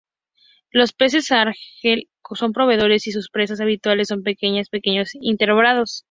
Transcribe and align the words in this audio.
Los 0.71 0.93
peces 0.93 1.31
ángel 1.31 2.09
son 2.33 2.53
predadores, 2.53 3.05
y 3.05 3.11
sus 3.11 3.29
presas 3.29 3.61
habituales 3.61 4.07
son 4.07 4.23
peces 4.23 4.67
pequeños 4.69 5.13
y 5.13 5.19
invertebrados. 5.29 5.99